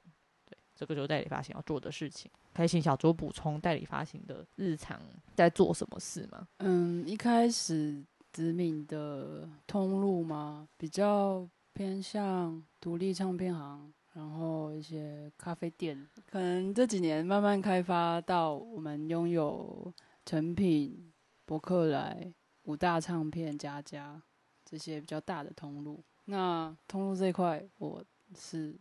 [0.48, 2.32] 对，这个就是代理发行要做的事情。
[2.52, 5.00] 可以请小周补充代理发行的日常
[5.36, 6.48] 在做什么事吗？
[6.58, 16.08] 嗯，一开始子敏的通路嘛，比较偏向独立唱片行，然后一些咖啡店。
[16.30, 19.94] 可能这几年慢慢开发到我们拥有
[20.26, 21.12] 成品、
[21.46, 24.22] 博客来、五大唱片、佳佳
[24.66, 26.04] 这些比较大的通路。
[26.26, 28.04] 那通路这一块，我
[28.36, 28.76] 是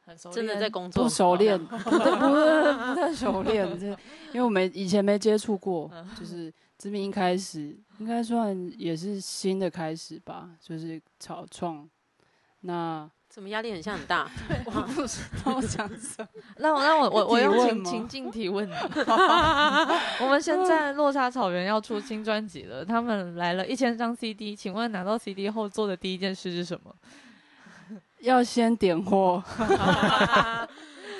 [0.00, 3.86] 很熟真的在工作不熟练， 不不不太熟练，这
[4.32, 11.88] 因为我们以前没接触过，就是知名一开始应该算也是新的开始吧，就是草创。
[12.60, 14.28] 那怎么压力很像很大？
[14.66, 18.72] 我不知道讲什么， 那我那我我我用情情境提问你。
[20.20, 26.92] 我们现在落差草原要出新专辑了，他们来了一千张 CD，请问拿到 CD 后做的第一件事是什么？
[28.22, 29.40] 要先点货，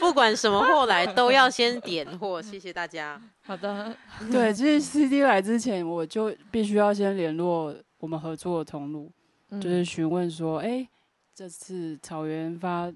[0.01, 2.43] 不管什么货来，都要先点货。
[2.43, 3.23] 谢谢大家。
[3.47, 3.95] 好的，
[4.33, 9.09] 对，其实 CD 来之前，我就必须要先联络我们合作的通路，
[9.51, 10.85] 嗯就是询问说，哎、
[11.39, 12.93] 这次草原发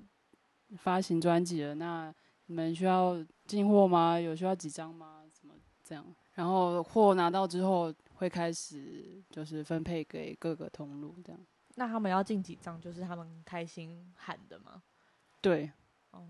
[0.76, 2.12] 发行专辑了，那
[2.46, 4.18] 你们需要进货吗？
[4.18, 5.22] 有需要几张吗？
[5.32, 6.04] 怎么这样？
[6.32, 11.40] 然后货拿到之后，会开始就是分配给各个通路，这样。
[11.76, 14.82] 那他们要进几张，就是他们开心喊的吗？
[15.40, 15.70] 对，
[16.10, 16.26] 哦，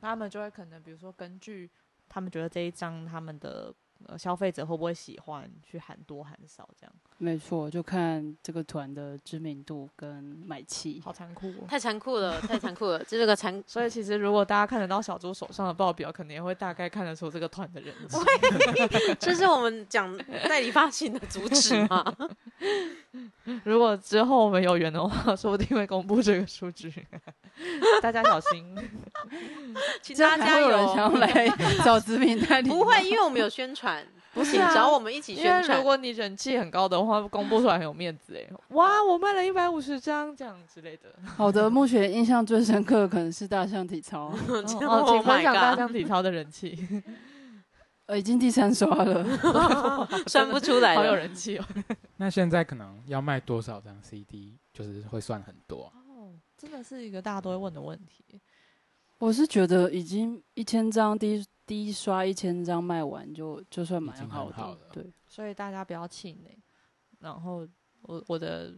[0.00, 1.70] 那他们就会可能比如说根据
[2.10, 3.74] 他们觉得这一张他们的
[4.06, 6.92] 呃消费者会不会喜欢，去喊多喊少这样。
[7.18, 11.00] 没错，就看这个团的知名度跟买气。
[11.04, 11.66] 好残酷、哦。
[11.68, 13.52] 太残酷了，太残酷了，这是个残。
[13.66, 18.18] 所以其实如果大家看得到小猪手上的报表，可能也会大概看得出这个团的人气。
[19.20, 20.16] 这是我们讲
[20.48, 22.04] 代理发行的主旨吗？
[23.64, 26.92] 如果之后我们有缘的话，说不定会公布这个数据，
[28.02, 28.64] 大家小心。
[30.02, 30.96] 请这样大家加还有人想。
[30.96, 31.48] 要来
[31.84, 32.68] 找知名代理？
[32.68, 35.84] 不会，因为我们有宣传，不请找我们一起宣传如。
[35.84, 38.46] 果你人气很高的话，公布出来很有面子哎。
[38.70, 41.14] 哇，我卖了一百五十张这样之类的。
[41.36, 46.76] 好的，目前印象最深刻的可能是大象体操，哦，请 Oh 分享大象体操的人气，
[48.06, 49.24] 呃，已经第三刷了。
[50.26, 51.14] 算不出来好有。
[51.14, 51.64] 人气哦。
[52.16, 55.84] 那现在可能要卖多少张 CD，就是会算很多。
[55.84, 56.01] 哦，
[56.62, 58.40] 真的是一个大家都会问的问题。
[59.18, 66.56] 我是觉得已经一千张第一第一刷一千张卖完就就算蛮好的，对，所以大家不要气馁。
[67.18, 67.66] 然后
[68.02, 68.72] 我我的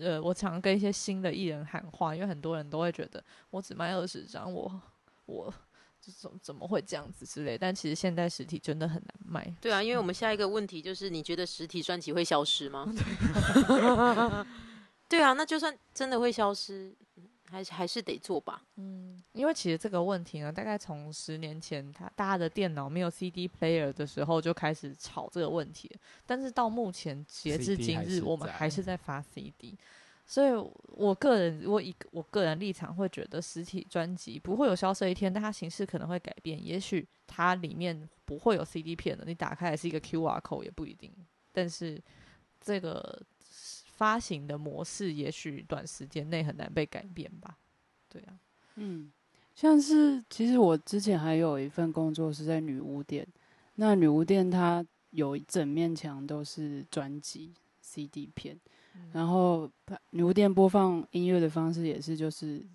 [0.00, 4.80] 呃，我常跟一些新的艺人喊话，因为很多人都会觉得我只卖二十张，我
[5.26, 5.54] 我
[6.00, 7.56] 这怎怎么会这样子之类。
[7.56, 9.54] 但其实现在实体真的很难卖。
[9.60, 12.92] 对啊，因为我们下一个问题就是，你觉得实体专辑会消失吗？
[15.10, 18.62] 对啊，那就算真的会消失，嗯还是还是得做吧。
[18.76, 26.00] 嗯，因为其实这个问题呢，大概从十年前，他大家的电脑没有 CD player 的时候就开始吵这个问题了。
[26.24, 29.76] 但是到目前截至今日，我们还是在发 CD。
[30.24, 30.52] 所以，
[30.92, 36.64] 我个人我以我个人立场会觉得，实体专辑不会有消失一天，但它形式可能会改变。
[36.64, 41.12] 也许它里面不会有 CD 片的，你打开来是一个 QR code 也不一定。
[41.50, 42.00] 但是
[42.60, 43.20] 这个
[44.00, 47.58] 发行的模式，也许短时间内很难被改变吧。
[48.08, 48.40] 对啊。
[48.76, 49.12] 嗯，
[49.54, 53.26] 像是其实我之前还有一份工作是在女巫店，
[53.74, 58.58] 那女巫店它有一整面墙都是专辑 CD 片，
[59.12, 62.66] 然后它女巫店播放音乐的方式也是就是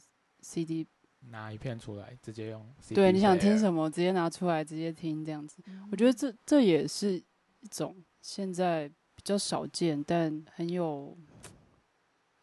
[0.41, 0.85] CD，
[1.31, 11.17] 拿一片出来，直接用对，你想听什么直接拿出来直接听这样子，我觉得这这也是一种现在比较少见但很有，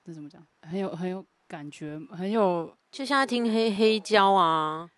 [0.04, 0.44] 这怎么讲？
[0.62, 4.90] 很有很有感觉，很有就像在听黑黑胶啊，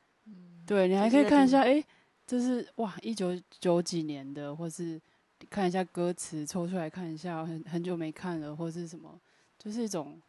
[0.66, 1.84] 对你还可以看一下，哎、
[2.26, 5.00] 这是哇，一九九几年的，或是
[5.50, 9.20] 看一下歌词，抽出来看一下，很很久没看了，或是什么，
[9.58, 10.20] 就是一种，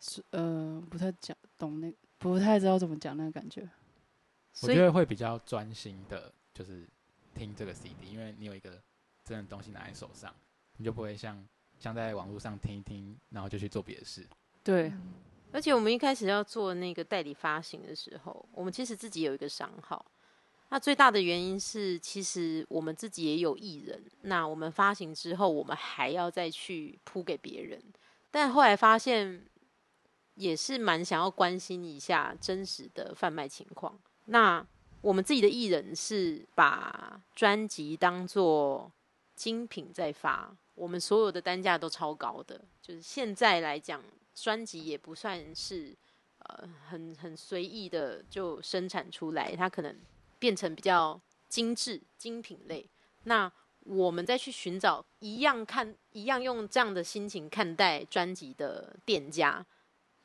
[0.00, 3.68] 是呃，不太讲懂那，不太知道怎么讲那个感觉。
[4.62, 6.88] 我觉得会比较专心的，就是
[7.34, 8.80] 听这个 CD，因为你有一个
[9.24, 10.34] 真的东西拿在手上，
[10.76, 11.46] 你就不会像
[11.78, 14.26] 像在网络上听一听，然后就去做别的事。
[14.62, 14.92] 对，
[15.52, 20.04] 而且我们一开始要做那个代理发行的时候，我们其实自己有一个商号。
[20.70, 24.02] 那最大的原因是，其实我们自己也有艺人。
[24.22, 27.80] 那我们发行之后，我们还要再去铺给别人。
[28.30, 29.44] 但后来发现，
[30.34, 33.96] 也是蛮想要关心一下真实的贩卖情况。
[34.24, 34.66] 那
[35.02, 38.90] 我们自己的艺人是把专辑当做
[39.36, 42.60] 精品在发，我们所有的单价都超高的。
[42.82, 44.02] 就是现在来讲，
[44.34, 45.96] 专辑也不算是
[46.38, 49.96] 呃很很随意的就生产出来，它可能
[50.38, 52.88] 变成比较精致精品类。
[53.24, 59.64] 那我们再去寻找一样看一样用这样的心情看待专辑的店家，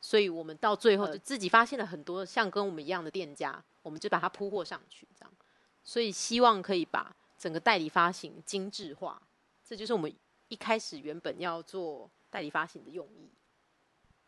[0.00, 5.32] 所以我们到最后就自己发现了很多像跟我们一样的店家，我们就把它铺货上去，这样。
[5.84, 9.20] 所以希望可以把整个代理发行精致化，
[9.64, 10.12] 这就是我们
[10.50, 13.30] 一开始原本要做代理发行的用意。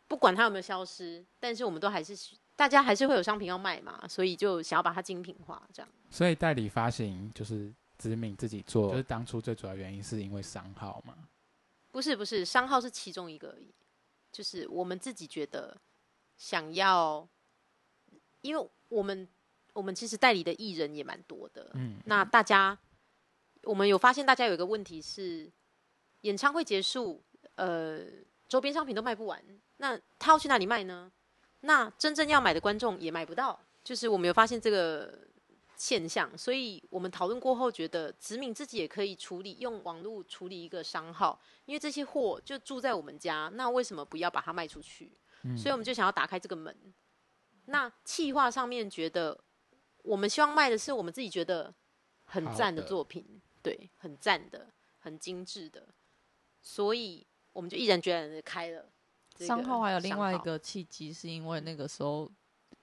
[0.09, 2.17] 不管它有没有消失，但是我们都还是
[2.55, 5.89] 大家还是会有商品要卖嘛，所以就想要把它精品化，这样。
[6.11, 11.17] 所以代理发行就是知名自己做，就是当初最主要原因是因为商号嘛。
[11.91, 13.75] 不是不是，商号是其中一个而已，
[14.31, 15.79] 就是我们自己觉得
[16.37, 17.27] 想要，
[18.43, 19.27] 因为我们
[19.73, 22.79] 我们其实代理的艺人也蛮多的，嗯，那大家
[23.63, 25.51] 我们有发现，大家有一个问题是，
[26.23, 27.23] 演唱会结束，
[27.55, 28.01] 呃，
[28.49, 29.41] 周边商品都卖不完，
[29.77, 31.13] 那他要去哪里卖呢？
[31.61, 35.27] 那真正要买的观众也买不到，就是我们有发现这个
[35.77, 45.13] 现象，所以我们讨论过后觉得，子敏自己也可以处理，用网络处理一个商号，因为这些货就住在我们家，那为什么不要把它卖出去？
[45.45, 46.77] 嗯所以我们就想要打开这个门。
[47.67, 49.39] 那企划上面觉得，
[50.03, 51.73] 我们希望卖的是我们自己觉得
[52.25, 54.69] 很赞的作品，对，很赞的，
[54.99, 55.87] 很精致的，
[56.63, 58.89] 所以我们就毅然决然的开了
[59.35, 62.31] 这个商号还有另外一个契机，是因为那个时候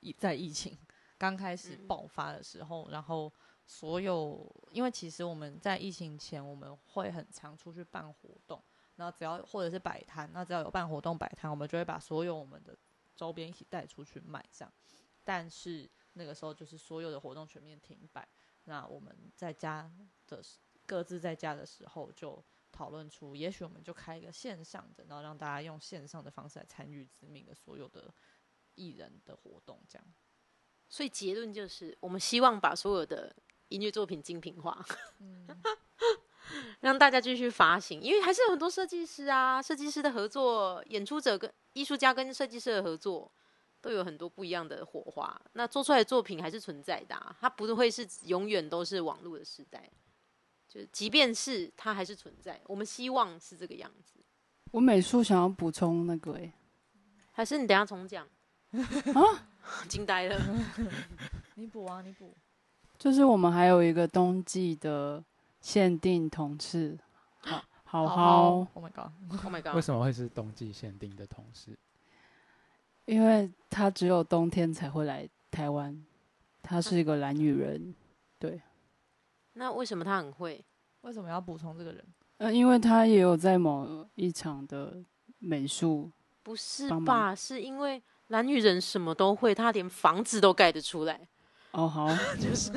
[0.02, 0.78] 疫在疫情
[1.18, 3.32] 刚开始嗯爆发的时候，然后
[3.66, 8.62] 所有，因为其实我们在疫情前，我们会很常出去办活动，
[8.96, 12.78] 然后只要或者是摆摊，那只要有办活动摆摊，我们就会把所有我们的
[13.16, 14.74] 周边一起带出去卖，这样。
[15.24, 18.28] 但是那个时候就是所有的活动全面停摆，
[18.64, 19.90] 那我们在家
[20.28, 20.44] 的
[20.86, 28.14] 各自在家的时候就讨论出，也许我们就开一个线上的，然后让大家用线上的方式来参与知名的所有的
[28.76, 30.08] 艺人的活动，这样。
[30.88, 33.36] 所以结论就是，我们希望把所有的
[33.68, 34.84] 音乐作品精品化，
[35.20, 35.48] 嗯，
[36.82, 43.32] 让大家继续发行，因为还是有很多设计师啊，设计师的合作，演出者跟艺术家跟设计师的合作，
[43.82, 45.40] 都有很多不一样的火花。
[45.54, 49.88] 那做出来的作品还是存在的、啊，它不会是永远都是网络的时代，
[50.70, 54.20] 就即便是它还是存在，我们希望是这个样子。
[54.72, 56.54] 我美术想要补充那个、欸，
[57.32, 58.26] 还是你等下重讲
[58.72, 59.50] 啊，
[59.90, 60.40] 惊呆了。
[61.56, 62.32] 你补啊，你补。
[63.00, 65.24] 就是我们还有一个冬季的
[65.60, 66.98] 限定同事，
[67.42, 69.74] 好好好，，Oh my god，Oh my god！
[69.74, 71.76] 为什么会是冬季限定的同事？
[73.06, 76.06] 因为他只有冬天才会来台湾，
[76.62, 77.96] 他是一个蓝女人，
[78.38, 78.62] 对，
[79.60, 80.64] 那为什么他很会？
[81.02, 82.04] 为什么要补充这个人？
[82.38, 85.04] 呃，因为他也有在某一场的
[85.38, 86.10] 美术，
[86.42, 87.36] 不是帮忙吧？
[87.36, 91.28] 是因为蓝女人什么都会，他连房子都盖得出来。
[91.72, 92.08] 哦，好，
[92.40, 92.72] 就是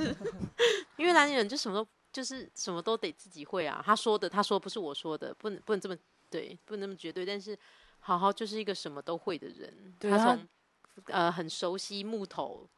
[0.98, 3.80] 因为蓝女人就什么都就是什么都得自己会啊。
[3.86, 5.96] 他说的，他说不是我说的，不能不能这么
[6.28, 7.24] 对，不能那么绝对。
[7.24, 7.56] 但是
[8.00, 10.48] 好好就是一个什么都会的人，他从
[11.06, 12.68] 呃很熟悉木头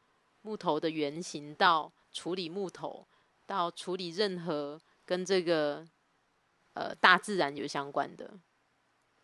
[0.43, 3.05] 木头的原型到处理木头，
[3.45, 5.85] 到处理任何跟这个
[6.73, 8.39] 呃大自然有相关的，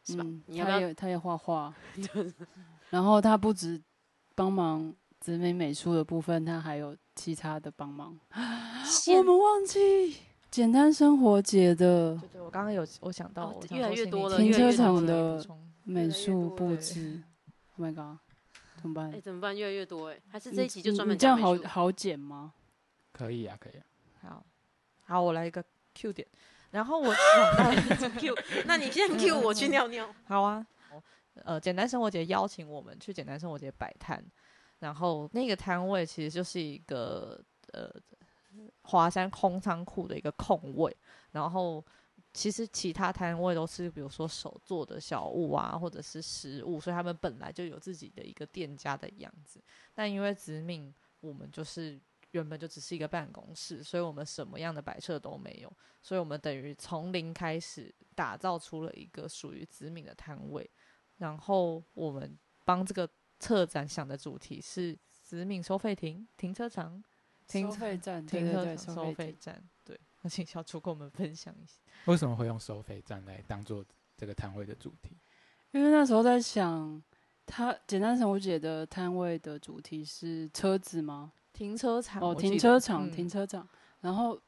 [0.05, 0.23] 是吧？
[0.25, 0.79] 嗯，你要不要？
[0.79, 1.73] 他也他也画画，
[2.89, 3.81] 然后他不止
[4.35, 8.17] 帮忙紫美美术的部分，他还有其他的帮忙。
[9.15, 10.17] 我们忘记
[10.49, 15.43] 简单生活节的对对，我刚刚有我想到，哦越来越多了停车场的
[15.83, 17.23] 美术布对置，
[17.77, 18.17] Oh my god，
[18.81, 19.21] 怎么办哎、？
[19.21, 19.55] 怎么办？
[19.57, 22.53] 越来越多哎、还是这一期就你专门你这样讲美术好好剪吗？
[23.13, 23.85] 可以啊，可以啊。
[24.21, 24.45] 好，
[25.05, 25.63] 好，我来一个
[25.95, 26.27] Q 点，
[26.69, 29.67] 然后我想到 Q， 那你先 Q 我去。
[29.67, 30.13] 尿尿。
[30.25, 30.41] 好。
[30.41, 30.65] 啊，
[31.43, 34.23] 呃，简单生活节邀请我们去简单生活节摆摊，
[34.79, 37.41] 然后那个摊位其实就是一个
[37.71, 37.89] 呃
[38.83, 40.95] 华山空仓库的一个空位，
[41.31, 41.83] 然后
[42.33, 49.59] 其实其他摊位都是比如说手做的小物啊，或者是食物，所以他们本来就有自己的一个店家的样子，
[49.95, 51.99] 但因为殖民，我们就是。
[52.31, 55.71] 原本就只是一个办公室，所以我们什么样的摆设都没有，
[56.01, 60.69] 所以我们等于从零开始打造出了一个属于子敏的摊位。
[61.17, 63.07] 然后我们帮这个
[63.39, 67.03] 策展想的主题是子敏收费亭、停车场、
[67.47, 69.63] 停收费站， 停车场收费费站。
[69.83, 71.77] 对，那请小楚跟我们分享一下。
[72.05, 73.85] 为什么会用收费站来当做
[74.17, 75.15] 这个摊位的主题？
[75.71, 77.01] 因为那时候在想，
[77.45, 81.31] 他简单生活姐的摊位的主题是车子吗？
[81.53, 83.67] 停车场哦，停车场，嗯停车场。
[84.01, 84.39] 然后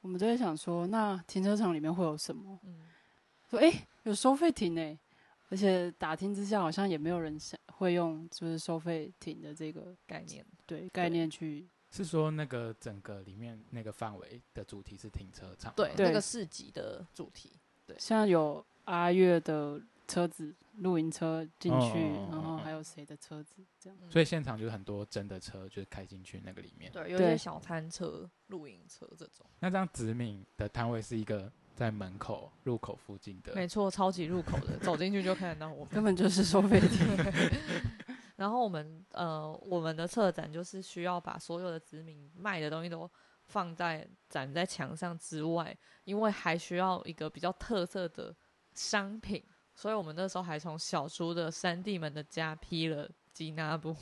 [0.00, 2.58] 我们就在想说，那停车场里面会有什么？
[2.64, 2.82] 嗯
[3.48, 4.98] 说诶，有收费亭诶，
[5.48, 15.72] 而且打听之下好像也没有人想会用就是收费亭的这个概念，对概念去是说那个整个里面那个范围的主题是停车场？
[15.74, 17.52] 对，对那个市集的主题。
[17.86, 23.98] 对像有阿月的车子、露营车进去，哦然后还有谁的车子这样？
[24.10, 26.90] 所以现场就是很多真的车，就是开进去那个里面。
[26.90, 29.44] 对，有一些小餐车、露营车这种。
[29.60, 35.88] 那这样子敏的摊位是一个在门口入口附近的，没错，超级入口的，走进去就看得到我们。
[35.88, 37.06] 根本就是收费亭。
[38.36, 43.10] 然后我们呃，我们的策展就是需要把所有的子民卖的东西都
[43.46, 48.34] 放在展在墙上之外，因为还需要一个比较特色的
[48.74, 49.44] 商品，
[49.78, 53.94] 所以我们那时候还从小叔的三弟们的家批了吉纳布，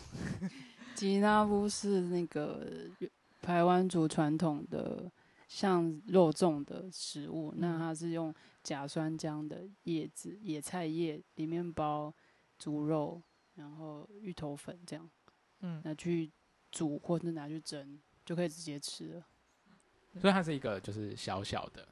[0.96, 2.66] 吉纳布是那个
[3.42, 5.12] 台湾族传统的
[5.46, 12.10] 像肉粽的食物，那它是用甲酸浆的叶子、野菜叶里面包
[12.58, 13.22] 猪肉，
[13.56, 15.06] 然后芋头粉这样
[15.60, 16.32] 嗯，拿去
[16.70, 19.26] 煮或者拿去蒸，就可以直接吃了。
[20.18, 21.86] 所以它是一个就是小小的，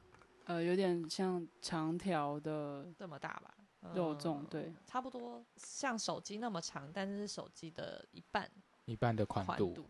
[0.45, 3.53] 呃，有点像长条的这么大吧，
[3.93, 8.49] 肉粽，嗯对，差不多像手机那么长，但是是手机的一半
[8.85, 9.51] 一半的宽度。
[9.51, 9.89] 宽度。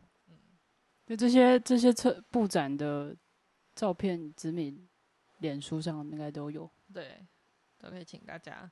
[1.06, 3.16] 就这些这些车布展的
[3.76, 4.90] 照片，子敏
[5.38, 6.68] 脸书上应该都有。
[6.92, 7.24] 对，
[7.78, 8.72] 都可以请大家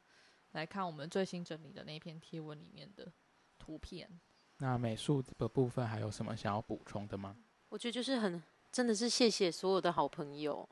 [0.54, 3.12] 来看我们最新整理的那篇贴文里面的
[3.60, 4.10] 图片。
[4.58, 7.38] 那美术的部分还有什么想要补充的吗？
[7.70, 10.68] 我觉得就是很真的是谢谢所有的好朋友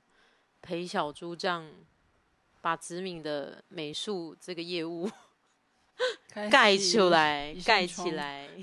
[0.61, 1.71] 陪小猪这样
[2.61, 5.09] 把子敏的美术这个业务
[6.49, 8.47] 盖出来，盖起来。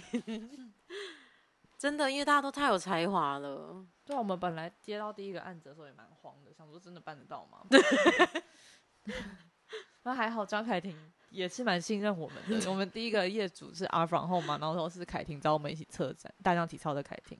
[1.78, 3.84] 真的，因为大家都太有才华了。
[4.04, 7.64] 对啊，我们本来接到第一个案子的时候也蛮慌的，想说真的办得到吗？
[10.02, 10.96] 那还好，张凯婷
[11.30, 12.70] 也是蛮信任我们的。
[12.70, 17.38] 我们第一个业主是 R from Home 嘛，然后是凯婷找我们一起策展大量体操的凯婷。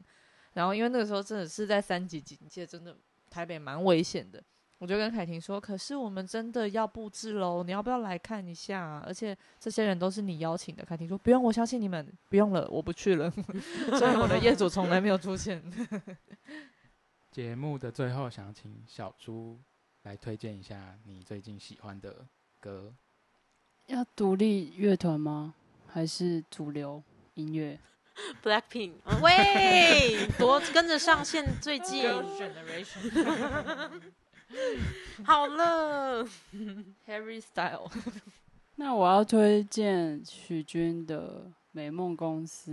[0.52, 2.96] 然后因为那个时候真的是在三级警戒，真的
[3.28, 4.42] 台北蛮危险的。
[4.78, 13.28] 我就跟凯婷说：“可是我们真的要布置喽，你要不要来看一下啊、而且这些人都是你邀请的。”凯婷说：“不用，我相信你们，不用了，我不去了。
[13.98, 15.62] ”所以我的业主从来没有出现。
[17.32, 19.58] 节目的最后，想请小猪
[20.02, 22.26] 来推荐一下你最近喜欢的
[22.60, 22.94] 歌。
[23.86, 25.54] 要独立乐团吗？
[25.86, 27.02] 还是主流
[27.34, 27.80] 音乐
[28.42, 33.90] ？Blackpink，啊喂，多跟着上线最近 Generation
[35.24, 36.24] 好了
[37.06, 37.90] ，Harry Style，
[38.76, 42.72] 那我要推荐许君的《美梦公司》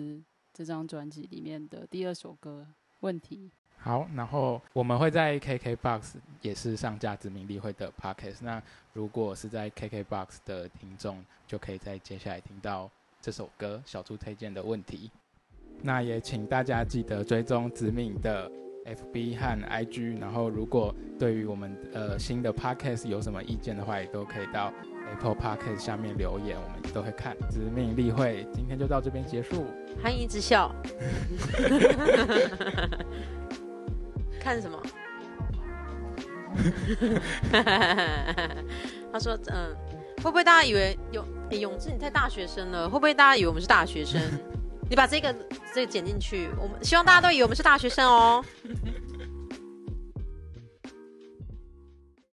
[0.53, 2.65] 这张专辑里面的第二首歌
[3.01, 3.49] 《问题》。
[3.77, 8.37] 好，然后我们会在 KKBOX 也是上架知名例会的 Podcast。
[8.41, 8.61] 那
[8.93, 12.89] 如果是在 KKBOX 的听众，就可以在接下来听到
[13.21, 15.11] 这首歌小猪推荐的问题。
[15.81, 18.49] 那也请大家记得追踪子敏的
[18.85, 20.19] FB 和 IG。
[20.19, 24.71] 然后如果对于我们呃新的 Podcast 有什么意见的话，也都可以到
[25.09, 27.35] Apple Podcast 下面留言，我们都会看。
[27.49, 29.65] 子敏例会今天就到这边结束。
[30.01, 30.73] 韩一直笑，
[34.39, 34.81] 看什么？
[39.11, 39.75] 他说：“嗯，
[40.17, 42.85] 会不会大家以为永永志你太大学生了？
[42.89, 44.21] 会不会大家以为我们是大学生？
[44.89, 45.35] 你把这个
[45.73, 48.43] 这个剪进去，我们希望大家都以为我们是大学生哦。